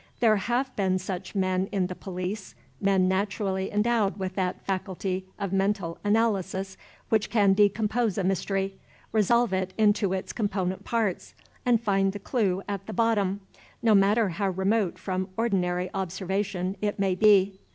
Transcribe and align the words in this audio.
There 0.19 0.37
have 0.37 0.75
been 0.75 0.97
such 0.97 1.35
men 1.35 1.67
in 1.71 1.85
the 1.85 1.93
police 1.93 2.55
men 2.79 3.07
naturally 3.07 3.71
endowed 3.71 4.17
with 4.17 4.33
that 4.33 4.59
faculty 4.65 5.27
of 5.37 5.53
mental 5.53 5.99
analysis 6.03 6.75
which 7.09 7.29
can 7.29 7.53
decompose 7.53 8.17
a 8.17 8.23
mystery, 8.23 8.79
resolve 9.11 9.53
it 9.53 9.75
into 9.77 10.11
its 10.13 10.33
component 10.33 10.83
parts, 10.85 11.35
and 11.67 11.79
find 11.79 12.13
the 12.13 12.17
clue 12.19 12.63
at 12.67 12.87
the 12.87 12.93
bottom, 12.93 13.41
no 13.83 13.93
matter 13.93 14.29
how 14.29 14.49
remote 14.49 14.97
from 14.97 15.29
ordinary 15.37 15.91
observation 15.93 16.75
it 16.81 16.97
may 16.97 17.13
be. 17.13 17.59